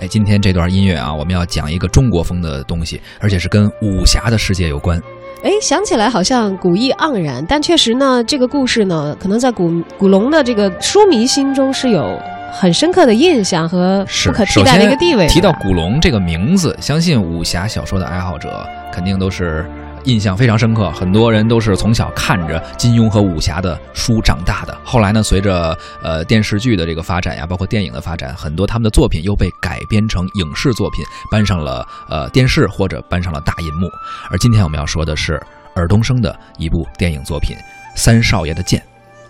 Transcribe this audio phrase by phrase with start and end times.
[0.00, 4.98] 哎，今天这段音乐啊，我们要讲一个中国风的东西，而且是跟武侠的世界有关。
[5.42, 12.18] 哎，想起来好像古意盎然，但确实呢，这个故事呢，可能在古古龙的这个书迷心中是有
[12.50, 15.26] 很深刻的印象和不可替代的一个地位。
[15.28, 19.70] 提到古龙这个名字，相信武侠小说的爱好者肯定都是。
[20.04, 24.76] 印象非常深刻，很多人都是从小看着金庸和武侠的书长大的。
[24.84, 33.90] 后来呢，随着呃电视剧的这个发展呀，包括电影的发展，很多他们的作品又被改编成影视作品，搬上了呃电视或者搬上了大银幕。
[34.30, 35.40] 而今天我们要说的是
[35.74, 37.56] 尔冬升的一部电影作品
[37.94, 38.80] 《三少爷的剑》。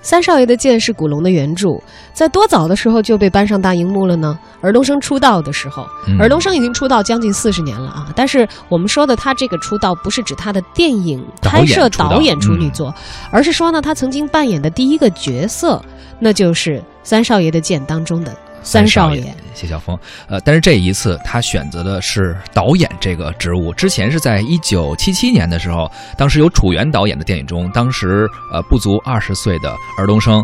[0.02, 1.78] 三少爷的剑是古龙的原著，
[2.14, 4.38] 在多早的时候就被搬上大荧幕了呢？
[4.62, 5.86] 尔冬升出道的时候，
[6.18, 8.08] 尔冬升已经出道将近四十年了啊！
[8.16, 12.94] 但是我们说的他这个出道，不是指他的电影拍摄导演处女作，
[13.30, 15.82] 而是说呢，他曾经扮演的第一个角色，
[16.18, 18.34] 那就是《三少爷的剑》当中的。
[18.62, 23.72] 三少爷谢晓峰，呃，但是这一次他选择的是导演这个职务。
[23.72, 30.42] 之前是在一九七七年的时候，当时有楚原导演的电影中，当时呃不足二十岁的尔冬升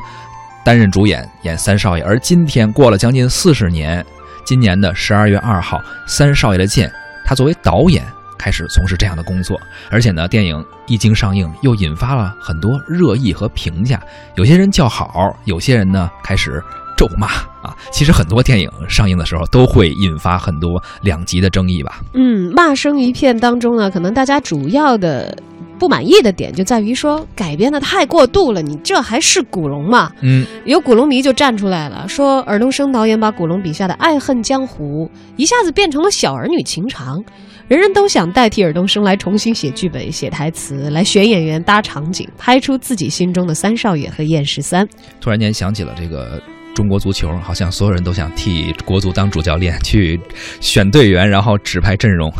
[0.64, 2.02] 担任主演演三少爷。
[2.02, 4.04] 而今天过了将近四十年，
[4.44, 6.88] 今年的十二月二号，《三少爷的剑》，
[7.24, 8.04] 他作为导演
[8.38, 9.60] 开始从事这样的工作。
[9.90, 14.02] 而且呢，电影一经上映，又引发了很多热议和评价。
[14.34, 16.62] 有些人叫好，有些人呢开始。
[16.96, 17.26] 咒骂
[17.62, 17.76] 啊！
[17.92, 22.00] 其实很多电影上映的时候都会引发很多两极的争议吧。
[22.14, 25.36] 嗯，骂声一片当中呢，可能大家主要的
[25.78, 28.62] 不满意的点就在于说改编的太过度了。
[28.62, 30.10] 你这还是古龙吗？
[30.22, 37.22] 嗯，有古龙迷就站出来了，说尔冬升导演把古龙笔下的爱恨江湖一下子变成了小儿女情长，
[37.68, 44.88] 人人都想代替尔冬升来重新写剧本、写台词，来选演员、搭场景，拍出自己心中的三少爷和燕十三。
[45.20, 46.42] 突然间想起了这个。
[46.76, 50.20] 中国足球好像所有人都想替国足当主教练，去
[50.60, 52.30] 选队员，然后指派阵容。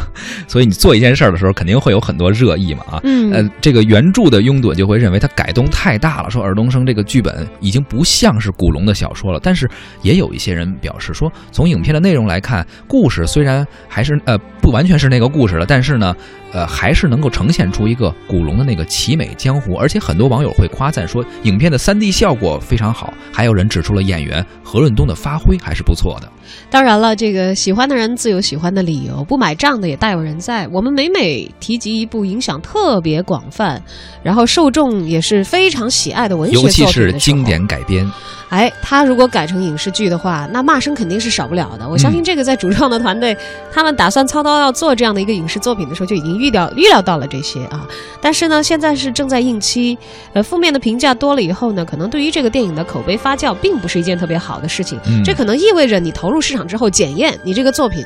[0.47, 3.01] 所以你做一件事儿的时候，肯定会有很多热议嘛啊。
[3.05, 3.33] 嗯。
[3.33, 9.41] 呃，这个原著的拥趸就会认为他改动太大了，说尔冬升这个剧本已经不像是古龙的小说了。
[9.43, 9.67] 但是
[10.03, 16.15] 也有一些人表示说，从影片的内容来看，故事虽然还是呃不完全是那个故事了，但是呢。
[16.57, 23.13] 呃，还是能够呈现出一个古龙的那个奇美江湖，而且很多网友会夸赞说，影片的三 D 效果非常好。
[23.31, 26.33] 还有人指出了演员何润东的发挥还是不错的。
[26.71, 30.67] 当然了，这个喜欢的人自有喜欢的理由，不买账的也大有人在。
[30.69, 33.81] 我们每每提及一部影响特别广泛，
[34.23, 38.11] 然后受众也是非常喜爱的文学作品，尤其是经典改编。
[38.49, 41.89] 哎，他如果改成影视剧的话，那骂声肯定是少不了的。
[41.89, 43.37] 我相信这个在主创的团队，
[43.73, 47.85] 他们打算操刀要做这样的一个影视作品的时候，就已经预料预料到了这些啊。
[48.21, 49.99] 但是呢，现在是正在应期，
[50.33, 54.97] 呃，负面的评价多了以后呢，可能对于这个电影的口碑发酵，并不是一件特别好的事情。
[55.25, 58.05] 这可能意味着你投入市场之后检验你这个作品，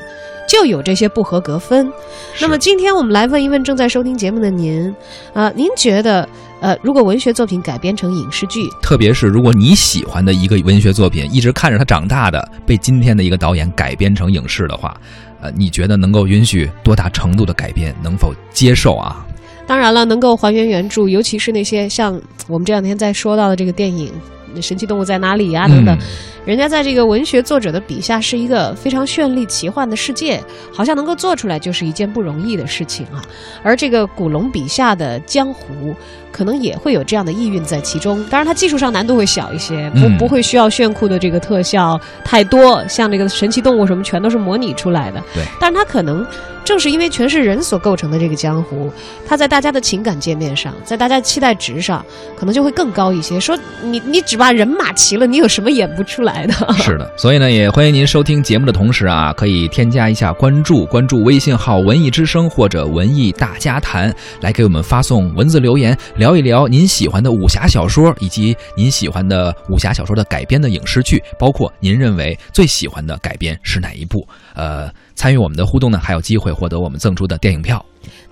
[0.48, 1.92] 就有这些不合格分。
[2.40, 4.94] 那么今天我们来问一问正在收听节目的您，
[5.32, 6.28] 呃，您觉得？
[6.62, 14.94] 呃，如果文学作品改编成影视剧，特别是如果你喜欢的一个文学作品，一直看着它长大的，被今天的一个导演改编成影视的话，
[15.40, 17.94] 呃，你觉得能够允许多大程度的改编？
[18.02, 19.26] 能否接受啊？
[19.66, 24.08] 当然了，能够还原原著，尤其是那些像我们这两天在说到的这个电影
[24.60, 25.98] 《神奇动物在哪里》呀等等。
[26.46, 33.22] 人家在这个文学作者的笔下是一个非常绚丽奇幻的世界，好像能够做出来就是一件不容易的事情啊。
[33.62, 35.94] 而这个古龙笔下的江湖，
[36.30, 38.22] 可能也会有这样的意蕴在其中。
[38.30, 45.20] 当然，它技术上难度会小一些，不不会需要炫酷的这个特效太多，像这个神奇动物什么全都是模拟出来的。
[45.34, 46.24] 对，但是它可能
[46.64, 48.92] 正是因为全是人所构成的这个江湖，
[49.26, 52.04] 它在大家的情感界面上，在大家期待值上，
[52.36, 53.40] 可能就会更高一些。
[53.40, 56.20] 说你你只把人马齐了，你有什么演不出？
[56.20, 74.28] 来的是的， 所以呢，也欢迎您收听节目的同时啊，可以添加一下关注，关注微信号“文艺之声”或者“文艺大家谈”，来给我们发送文字留言，聊一聊您喜欢的武侠小说，以及您喜欢的武侠小说的改编的影视剧，包括您认为最喜欢的改编是哪一部？
[74.52, 77.82] 呃，参与我们的互动呢，还有机会获得我们赠出的电影票。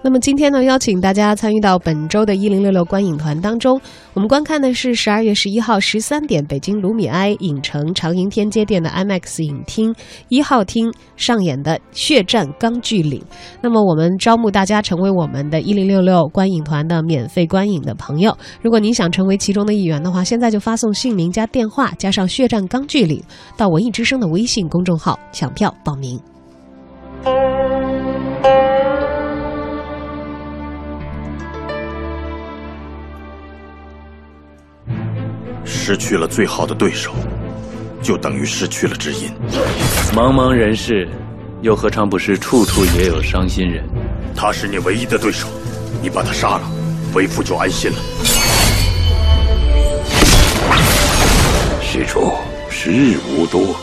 [0.00, 3.78] 那么今天呢，邀请大家参与到本周的一零六六观影团当中。
[4.14, 9.92] 我们观看的是十二月十一号十三点，北京卢米埃影城长楹天街店的 IMAX 影厅
[10.28, 13.20] 一号厅上演的《血战钢锯岭》。
[13.60, 18.34] 那么我们招募大家成为我们的一零六六观影团的免费观影的朋友。
[18.62, 23.20] 如果您想成为其中的一员的话，现在就发送姓名加电话加上《血战钢锯岭》
[23.58, 26.18] 到文艺之声的微信公众号抢票报名。
[35.64, 37.12] 失去了最好的对手，
[38.02, 39.30] 就等于失去了知音。
[40.12, 41.08] 茫茫人世，
[41.62, 43.84] 又何尝不是处处也有伤心人？
[44.36, 45.48] 他是你唯一的对手，
[46.00, 46.62] 你把他杀了，
[47.14, 47.98] 为父就安心了。
[51.82, 52.32] 施主，
[52.70, 53.74] 时日无多，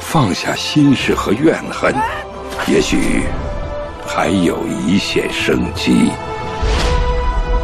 [0.00, 1.94] 放下心事和怨恨，
[2.66, 3.22] 也许
[4.06, 6.10] 还有一线生机。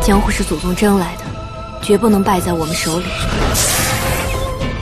[0.00, 1.24] 江湖是祖宗争来的，
[1.82, 3.06] 绝不能败在我们手里。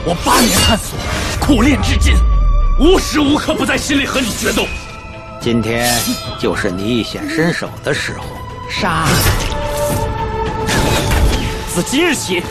[0.05, 0.97] 我八年探索，
[1.39, 2.15] 苦练至今，
[2.79, 4.65] 无时无刻不在心里和你决斗。
[5.39, 5.93] 今天
[6.39, 8.23] 就是你一显身手的时候，
[8.69, 9.05] 杀！
[11.73, 12.43] 自今日起，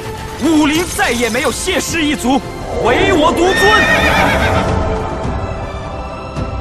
[0.42, 2.40] 武林再也没有谢氏一族，
[2.84, 3.64] 唯我独尊。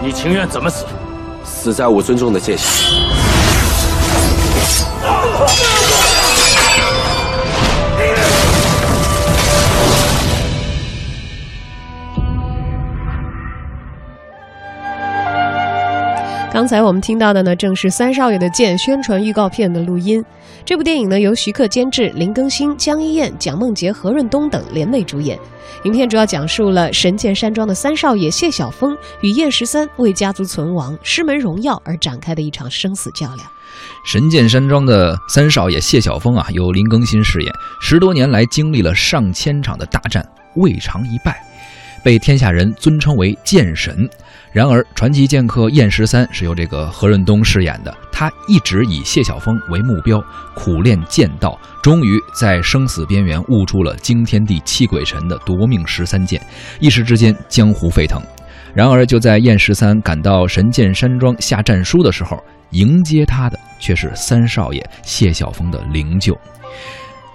[0.03, 0.85] 你情愿怎么死？
[1.43, 2.65] 死在我尊重的界限。
[16.55, 20.23] 刚才我们听到的呢，正是三少爷的剑宣传预告片的录音。
[20.63, 25.37] 这部电影呢，由徐克监制，林更新、江一燕、蒋梦婕、何润东等联袂主演。
[25.83, 33.45] 影片主要讲述了神剑山庄的三少爷谢晓峰与燕十三为家族存亡、师门荣耀而展开的一场生死较量。
[34.05, 40.25] 神剑山庄的三少爷谢晓峰啊，由林更新饰演，十多年来经历了上千场的大战，
[40.55, 41.37] 未尝一败，
[42.01, 44.09] 被天下人尊称为剑神。
[44.55, 50.23] 然而，传奇剑客燕十三是由这个何润东饰演的，他一直以谢晓峰为目标，
[50.55, 56.41] 苦练剑道，终于在生死边缘悟出了惊天地泣鬼神的夺命十三剑，
[56.79, 58.21] 一时之间江湖沸腾。
[58.73, 66.33] 然而，就在燕十三赶到神剑山庄下战书的时候，迎接他的却是三少爷谢晓峰的灵柩。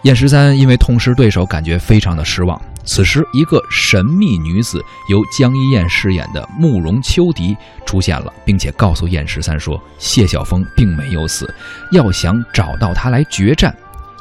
[0.05, 2.58] 燕十三因为痛失对手，感觉非常的失望。
[2.92, 7.56] 此时，一个神秘女子由江一燕饰演的慕容秋荻
[7.87, 11.48] 出现了，并且告诉燕十三说：“谢晓峰并没有死，
[11.92, 13.72] 要想找到他来决战，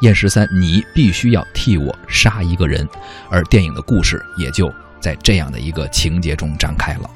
[0.02, 2.88] 燕十三，你必须要替我杀一个人。”
[3.28, 7.10] 而电影的故事也就在这样的一个情节中展开了。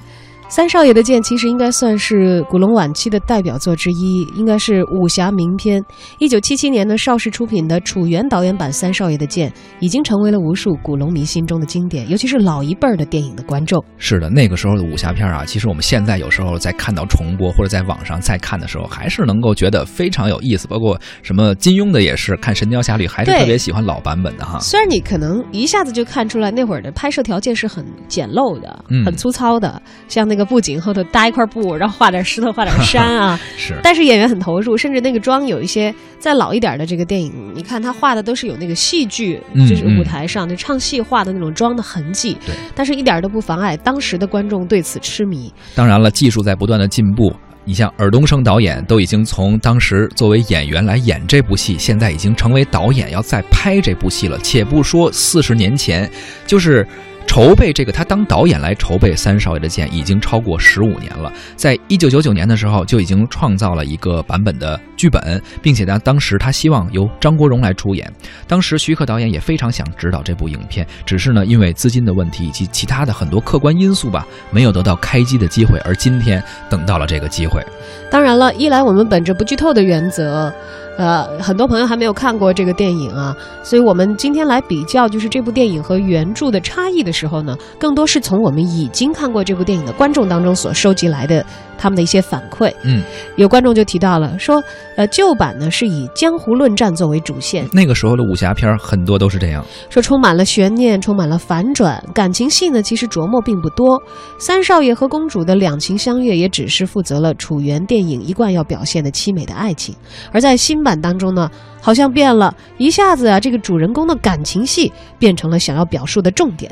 [0.56, 5.84] 三少爷的剑其实应该算是古龙晚期的代表作之一，应该是武侠名篇。
[6.20, 13.84] 一九七七年呢，邵氏出品的楚原导演版《三少爷的剑》已经成为了无数古龙迷心中的经典，尤其是老一辈儿的电影的观众。
[13.98, 20.68] 是的，那个时候的武侠片啊，其实我们现在有时候在看到重播或者在网上再看的时候，还是能够觉得非常有意思。
[20.68, 24.60] 包括什么金庸的也是，看《神雕侠侣》还是特别喜欢老版本的哈。
[24.60, 33.40] 虽然你可能一下子就看出来那会儿的拍摄条件是很简陋的、嗯很粗糙的，像那个布景后头搭一块布，然后画点石头、画点山啊。
[33.58, 42.38] 是，但是演员很投入，甚至那个妆有一些再老一点的这个电影，你看他画的都是有那个戏剧，嗯就是舞台上那唱戏画的那种妆的痕迹。
[42.46, 45.52] 对，但是一点都不妨碍当时的观众对此痴迷。
[45.76, 47.34] 当然了，技术在不断的进步。
[47.66, 54.38] 你像尔冬升导演都已经从当时作为演员来演这部戏，现在已经成为导演要再拍这部戏了。
[54.40, 56.10] 且不说四十年前，
[56.46, 56.86] 就是。
[57.34, 61.34] 筹备这个，他当导演来筹备《三少爷的剑》已经超过十五年了。
[61.56, 68.08] 在一九九九年的时候，就已经创造了一个版本的剧本，并且呢，当时他希望由张国荣来出演。
[68.48, 75.80] 当时徐克导演也非常想指导这部影片，只是呢，因为资金的问题以及其他的很多客观因素吧，没有得到开机的机会。
[75.84, 77.66] 而今天等到了这个机会。
[78.12, 80.54] 当然了，一来我们本着不剧透的原则。
[80.98, 91.44] 呃，很多朋友还没有看过这个电影啊，所以我们今天来比较，就是这部电影和原著的差异的时候呢，更多是从我们已经看过这部电影的观众当中所收集来的
[91.84, 92.74] 他们的一些反馈。
[92.84, 93.04] 嗯，
[93.36, 94.64] 有观众就提到了说，
[94.96, 104.02] 呃，旧版呢是以江湖论战作为主线，那个时候的武侠片很多都是这样，说充满了悬念，充满了反转，感情戏呢其实琢磨并不多。
[104.40, 109.94] 三少爷和公主的两情相悦也只是负责了楚原电影一贯要表现的凄美的爱情，
[110.32, 116.72] 而在新版当中呢，好像变了一下子啊，这个主人公的感情戏变成了想要表述的重点。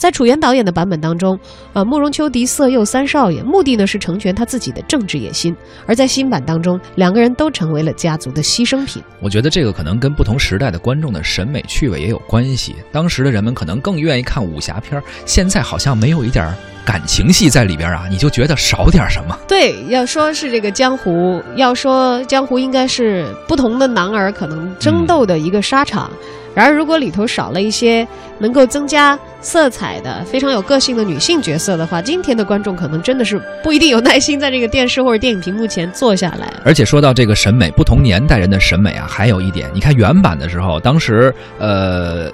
[0.00, 1.38] 在楚原导演的版本当中，
[1.74, 5.52] 呃，慕容秋荻色诱三少爷，目的呢是成全他自己的政治野心；
[5.84, 9.02] 而在新版当中，两个人都成为了家族的牺牲品。
[9.20, 12.74] 我觉得这个可能跟不同时代的观众的审美趣味也有关系。
[12.90, 16.50] 当时的人们可能更愿意看武侠片，现在好像没有一点
[16.82, 19.38] 感情戏在里边啊，你就觉得少点什么。
[19.46, 26.10] 对，要说是这个江湖，要说江湖应该是不同的男儿可能争斗的一个沙场。
[26.10, 28.06] 嗯然而，如果里头少了一些
[28.38, 36.52] 能够增加色彩的、非常有个性的女性角色的话，今天的观众可能真的是不一定有耐心在这个电视或者电影屏幕前坐下来。
[36.64, 42.30] 而且说到这个审美，不同年代人的审美啊，还有一点，你看原版的时候，当时呃。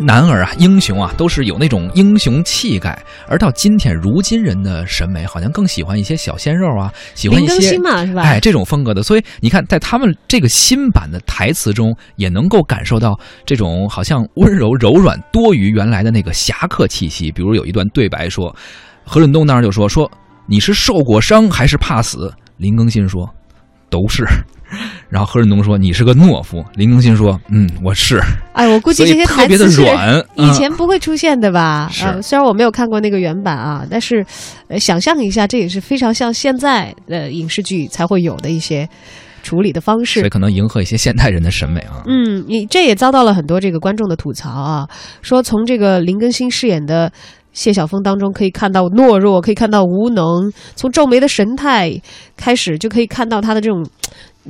[0.00, 2.98] 男儿啊，英雄啊，都是有那种英雄气概。
[3.28, 8.22] 而到今天，如今人的审美好像更喜欢一些小鲜肉啊，喜欢一些嘛，是吧？
[8.22, 9.02] 哎，这种风格的。
[9.02, 17.30] 所以你看，在他们这个新版的台词中，也能够感受到这种好像温柔柔软多于原来的那个侠客气息。
[17.30, 18.54] 比如有一段对白说，
[19.04, 20.10] 何润东当时就说：“说
[20.46, 23.28] 你是受过伤还是怕死？”林更新说
[23.90, 24.24] ：“都是。”
[25.08, 28.20] 然后何润东说：“你是个懦夫。”林更新说：“嗯，我是。”
[28.54, 29.82] 哎，我估计这些台词是
[30.36, 31.88] 以前不会出现的吧？
[31.92, 34.24] 是，虽然我没有看过那个原版啊，但是，
[34.68, 38.88] 呃，想象一下，这也是非常像现在的影视剧才会有的一些
[39.42, 42.02] 处理的方式，所以可能迎合一些现代人的审美啊。
[42.06, 44.88] 嗯，你这也遭到了很多这个观众的吐槽啊，
[45.22, 47.10] 说从这个林更新饰演的。
[47.52, 50.52] 谢晓峰当中可以看到懦弱，可以看到无能。
[50.76, 51.90] 从皱眉的神态
[52.36, 53.84] 开始，就可以看到他的这种，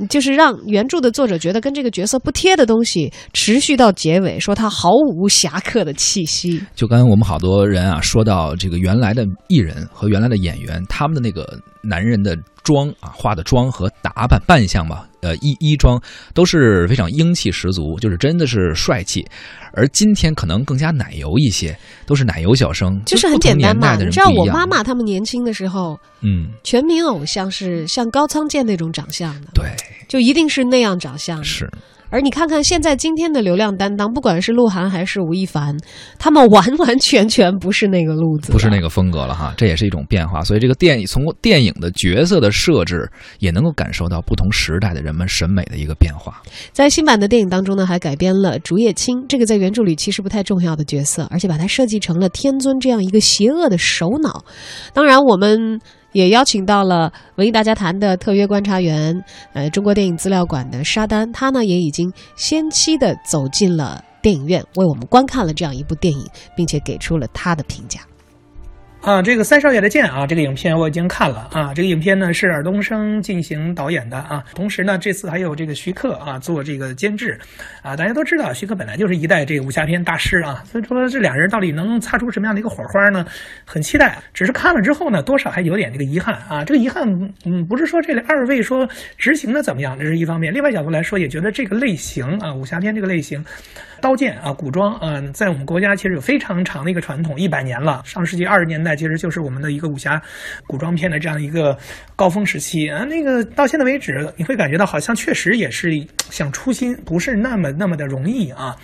[0.09, 6.61] 就是让原著的作者觉得跟这个角色不贴的东西，持续到结尾，说他毫无侠客的气息。
[6.75, 15.07] 就刚刚我们好多人啊，说到这个原来的艺人和原来的演员，他们的那个男人的妆啊，化的妆和打扮扮相吧。
[15.21, 16.01] 呃，衣衣装
[16.33, 19.25] 都是非常英气十足，就是真的是帅气。
[19.73, 23.95] 而今天可能更加奶油一些，都是奶油小生，就是很简单嘛。
[23.95, 29.65] 你知道我妈妈他们年轻的时候，嗯，全民偶像是像高仓健那种长相的，对，
[30.09, 31.43] 就一定是那样长相的。
[31.43, 31.69] 是。
[32.11, 35.75] 而你看看现在今天的流量担当，不管是鹿晗还是吴亦凡，
[36.19, 39.53] 他们完完全全不是那个路子，不是那个风格了哈。
[39.55, 40.43] 这也是一种变化。
[40.43, 46.41] 所以这个电影从电影的角色的设置，也能够感受到不同时代的人们审美的一个变化。
[46.73, 54.43] 在新版的电影当中呢，还改编了竹叶青这个在原著里其实不太重要的角色，而且把它设计成了天尊这样一个邪恶的首脑。
[54.93, 55.79] 当然我们。
[56.11, 66.25] 也邀请到了文艺大家谈的特约观察员，呃，中国电影资料馆的沙丹，他呢也已经先期的走进了电影院，为我们观看了这样一部电影，
[66.55, 68.01] 并且给出了他的评价。
[69.01, 71.73] 啊，这个三少爷的剑啊，这个影片我已经看了啊。
[71.73, 77.35] 这个影片呢是尔冬升进行导演的啊，同时呢这次还有这个徐克啊做这个监制
[77.81, 77.95] 啊。
[77.95, 83.25] 大家都知道，徐克本来就是一代这个武侠片大师啊，所以说这两人到底能擦出什么样的一个火花呢？
[83.65, 84.19] 很期待。
[84.35, 86.63] 只是看了之后呢，多少还有点这个遗憾啊。
[86.63, 87.03] 这个遗憾，
[87.43, 90.53] 嗯，不是说这二位说执行的怎么样，这是一方面。
[90.53, 93.43] 另外角度来说，也觉得这个类型啊，武侠片这个类型。
[93.99, 98.01] 刀剑啊，古装啊，在我们国家其实有非常长的一个传统，一百年了。
[98.03, 100.21] 上世纪二十年代其实就是我们的一个武侠
[100.65, 101.77] 古装片的这样一个
[102.15, 103.03] 高峰时期啊。
[103.03, 105.91] 那个到现在为止，你会感觉到好像确实也是
[106.29, 108.75] 想出新不是那么那么的容易啊。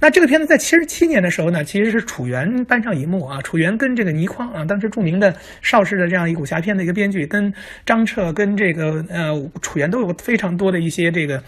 [0.00, 3.40] 那这个片子在七十七年的时候呢，其实是楚原搬上荧幕啊。
[3.40, 7.50] 楚原跟这个倪匡啊，当时著名的邵氏的这样一个武侠片的一个编剧，跟
[7.86, 9.32] 张彻跟这个呃
[9.62, 11.42] 楚原都有非常多的一些这个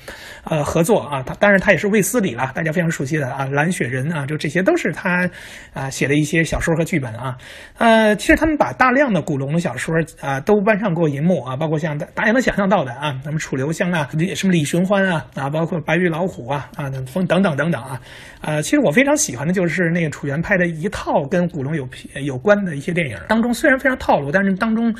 [0.44, 1.22] 呃合作啊。
[1.22, 3.18] 他当然他也是卫斯理了，大家非常熟悉。
[3.18, 5.28] 的啊，蓝雪人啊，就这些都是他
[5.72, 7.36] 啊写的一些小说和剧本啊。
[7.78, 18.00] 呃，其实他们把大量的古龙的小说啊都搬上过银幕啊，包括像大家能想象到的啊，什么楚留香啊，什么李寻欢啊啊，包括白玉老虎啊啊，风等等等等啊。
[18.40, 21.88] 呃，其实我非常喜欢的就是那个楚原拍的一套跟古龙有
[22.24, 24.94] 有关的一些电影当中，虽然非常套路，但是当中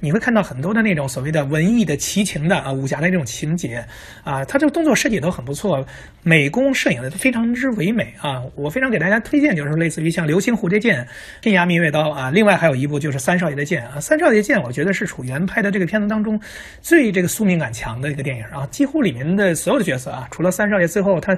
[0.00, 3.84] 你会看到很多的那种所谓的文艺的奇情的啊武侠的这种情节
[4.24, 5.86] 啊，他这个动作设计都很不错，
[6.22, 7.44] 美工摄影的非常。
[7.54, 8.42] 之唯美啊！
[8.56, 11.04] 我非常给大家推荐，就是类似于像《流星蝴蝶剑》
[11.40, 16.40] 《天涯明月刀》啊，另外还有一部就是《三少爷的剑》啊，《三少爷的剑》我觉得是楚原拍的这个片子当中
[16.80, 21.36] 最这个宿命感强的一个电影啊，几乎里面的所有的角色啊，除了三少爷最后他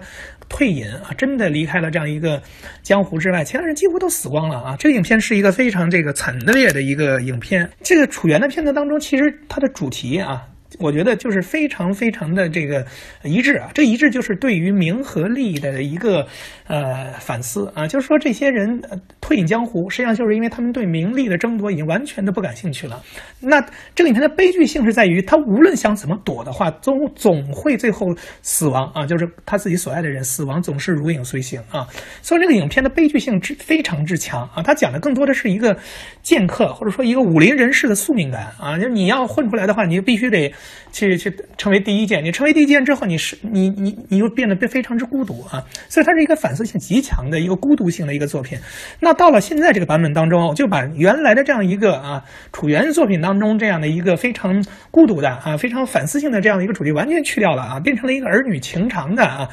[0.48, 2.42] 退隐啊，真的离开了这样一个
[2.82, 4.76] 江湖之外，其他人几乎都死光了啊！
[4.78, 7.68] 这个影片是一个非常这个惨烈的一个影片。
[7.82, 10.46] 这个楚原的片子当中，其实它的主题啊。
[10.78, 12.84] 我觉得就是非常非常的这个
[13.22, 16.26] 一致啊，这一致就是对于名和利的一个
[16.66, 18.80] 呃反思啊，就是说这些人
[19.20, 23.02] 退隐江湖，实际上就是因为他们对名利的争夺已经完全的不感兴趣了。
[23.40, 23.64] 那
[23.94, 31.86] 这个影片的悲剧性是在于，他无论想怎么躲的话，总总会最后死亡啊，就是他自己所爱的人死亡总是如影随形啊。
[32.22, 35.76] 所以这个影片的悲剧性之非常之强啊，他讲的更多的是一个
[36.22, 40.52] 剑客或者说一个武林人士的宿命感啊，就是你要混出来的话，你就必须得。
[40.92, 48.58] 去去成为第一件，你成为第一件之后，你是你你你又变得非常之孤独啊，所以它是一个反思性极强的一个孤独性的一个作品。
[49.00, 59.48] 那到了现在这个版本当中，就把原来的这样一个啊楚原作品当中这样的一个非常孤独的啊非常反思性的这样的一个主题完全去掉了啊，变成了一个儿女情长的啊。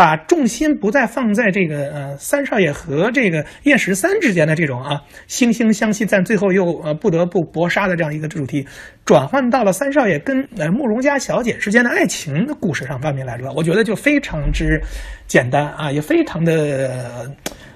[0.00, 8.66] 把重心不再放在这个呃三少爷和这个燕十三之间的这种啊惺惺相惜，但最后又呃不得不搏杀的这样一个主题，
[9.04, 14.80] 转换到了三少爷跟呃慕容家小姐之间的爱情的故事上方面来说，我觉得就非常之
[15.26, 17.30] 简单啊，也非常的。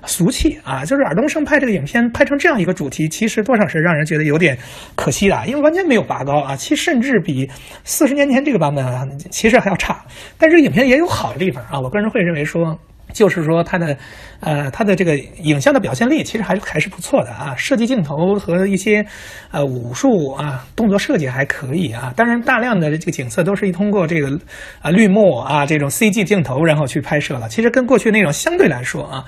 [0.07, 4.57] 俗气啊，就是尔冬升拍这个影片拍成这样一个主题，其实多少是让人觉得有点
[4.95, 7.49] 可惜的，因为完全没有拔高啊，其甚至比
[7.85, 10.05] 四十年前这个版本啊，其实还要差。
[10.39, 12.79] 但这个影片也有好的地方啊，我个人会认为说。
[13.13, 13.97] 就是说，它的，
[14.41, 19.07] 呃，它的这个影像的表现力其实还是还是不错的啊，设计镜头和一些，
[19.53, 22.13] 呃，武术啊，动作设计还可以啊。
[22.17, 24.37] 当然，大量的这个景色都是通过这个，
[24.81, 27.49] 啊，绿幕啊这种 CG 镜头然后去拍摄了。
[27.49, 29.25] 其实跟过去那种相对来说啊。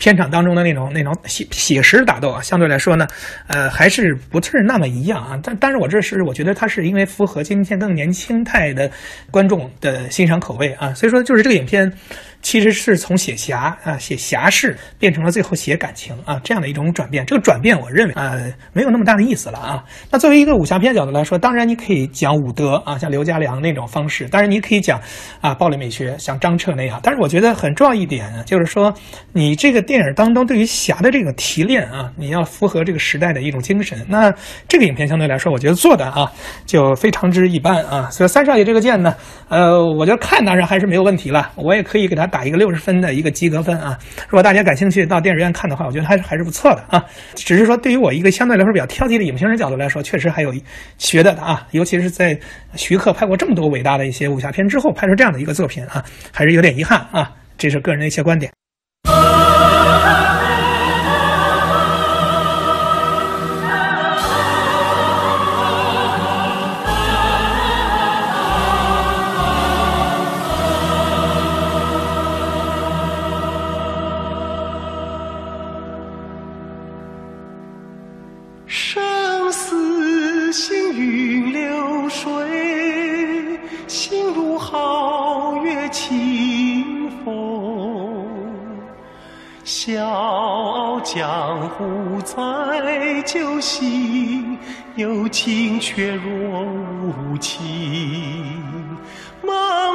[0.00, 3.06] 片场当中的那种那种写写实打斗啊，相对来说呢，
[3.46, 5.38] 呃，还是不是那么一样啊。
[5.44, 8.90] 但但是我这是我觉得它是因为符合今天更年轻态的
[9.30, 11.92] 观众的欣赏口味啊，所以说就是这个影片
[12.40, 17.26] 其实是从写侠啊写侠士变成了最后写感情啊这样的一种转变。
[17.26, 18.34] 这个转变我认为啊
[18.72, 19.84] 没有那么大的意思了啊。
[20.10, 25.00] 那作为一个武侠片角度来说，当然你可以讲武德啊，像刘家良那种方式，当然你可以讲
[25.40, 27.00] 啊暴力美学，像张彻那样。
[27.02, 28.94] 但是我觉得很重要一点呢，就是说
[29.32, 29.80] 你这个。
[29.90, 33.98] 电影当中对于侠的这个提炼啊，你要符合这个时代的一种精神。
[34.08, 34.32] 那
[34.68, 36.30] 这个影片相对来说，我觉得做的啊
[36.64, 38.08] 就非常之一般啊。
[38.08, 39.12] 所以三少爷这个剑呢，
[39.48, 43.98] 呃，我觉得看当然还是没有问题了，我也可以给他打一个六十分的一个及格分啊。
[44.28, 47.04] 如果大家感兴趣到电影院看的话，我觉得还是还是不错的啊。
[47.34, 50.54] 只是说对于我一个相对来说比较挑剔的影评人角度来说，确实还有
[50.96, 51.66] 学的啊。
[51.72, 52.38] 尤其是在
[52.76, 57.32] 徐克拍过这么多伟大的一些武侠片之后，拍出这样的一个作品啊，还是有点遗憾啊。
[57.58, 58.59] 这是个人的一些观点。
[93.26, 94.42] 酒席，
[94.94, 97.60] 有情却若无情。
[99.42, 99.52] 满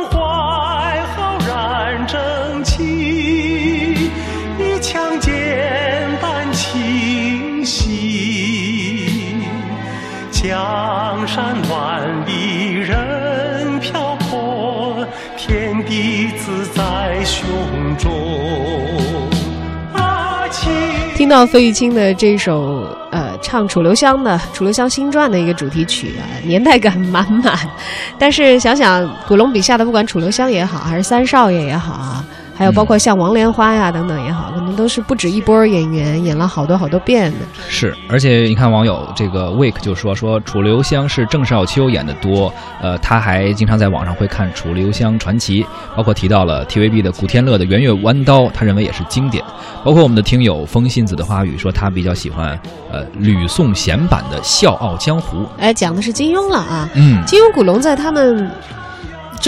[0.10, 3.75] 怀浩然正气，
[21.26, 23.36] 听到费玉清的这首呃。
[23.42, 27.58] 唱《楚留香》的《楚留香新传》的一个主题曲啊，年代感满满。
[28.20, 32.24] 但是想想古龙笔下的，不管楚留香也好，还是三少爷也好啊。
[32.58, 37.40] 还有包括像王莲花呀等等也好，可能都是不止一波演员演了好多好多遍的。
[37.68, 45.64] 是，而且你看网友这个 Wake 就说说楚留香是郑少秋演的多，呃，他还经常在网上会看《楚留香传奇》，
[45.98, 49.44] 包括提到了 TVB 的古天乐的《圆月弯刀》，他认为也是经典。
[49.84, 52.58] 包括我们的听友风信子的花语说他比较喜欢
[52.92, 55.40] 呃吕颂贤版的《笑傲江湖》。
[55.60, 56.90] 哎，讲的是金庸了啊。
[56.96, 58.50] 嗯，金庸、古龙在他们。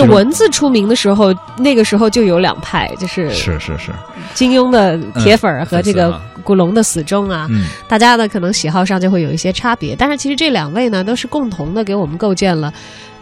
[0.05, 3.91] 这文字出名的时候，那个时候就有两派，就是是是是，
[4.33, 7.47] 金庸的铁粉和这个古龙的死忠啊，
[7.87, 12.73] 大家呢可能喜好上就会有一些差别，但是其实这两位呢都是共同的给我们构建了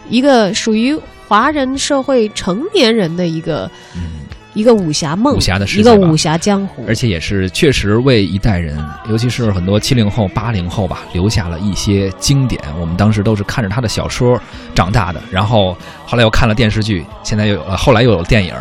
[0.08, 3.70] 一个属于华人社会成年人的一个。
[4.56, 12.58] 一个武侠梦，武侠的世界，一个武侠江湖，而且也是确实为一代人，尤其是很多七零后、八零后吧，留下了一些经典。
[12.80, 14.40] 我们当时都是看着他的小说
[14.74, 18.54] 长大的，然后后来又看了电视剧，现在又呃后来又有电影，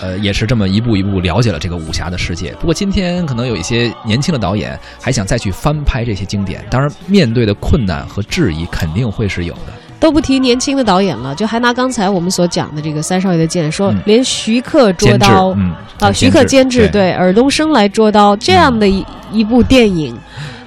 [0.00, 2.52] 呃，也是这么一步一步了解了这个武侠的世界。
[2.60, 9.72] 不过今天可能有一些年轻的导演还想再去翻拍这些经典，当然面对的困难和质疑肯定会是有的。
[10.00, 15.54] 都不提年轻的导演了，就还拿刚才我们所讲的这个三少爷的剑说，连徐克捉刀，
[15.98, 20.18] 啊，徐克监制对尔冬升来捉刀这样的一一部电影，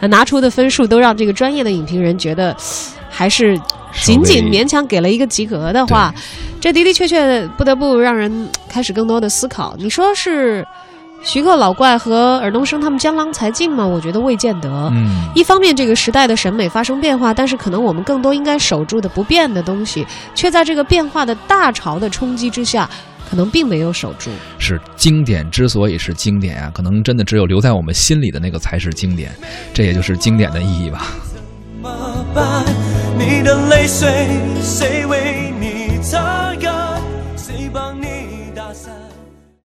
[0.01, 2.55] 拿出的分数都让这个专业的影评人觉得
[3.09, 3.59] 还是
[4.03, 6.13] 仅仅勉强给了一个及格的话，
[6.61, 9.75] 这的的确确不得不让人开始更多的思考。
[9.79, 10.65] 你说是？
[11.23, 13.87] 徐克老怪和尔冬升他们江郎才尽吗？
[13.87, 14.69] 我觉得未见得。
[14.91, 20.05] 嗯，一方面这个时代的审美发生变化，但是可能我们更多应该守住的不变的东西，
[20.35, 22.89] 却在这个变化的大潮的冲击之下，
[23.29, 24.29] 可能并没有守住。
[24.59, 29.31] 是经典之所以是经典啊，可能真的只有留在我们心里的那个才是经典，
[29.73, 31.07] 这也就是经典的意义吧。
[31.31, 31.41] 怎
[31.81, 32.65] 么办？
[33.17, 34.09] 你的泪水
[34.61, 35.22] 谁为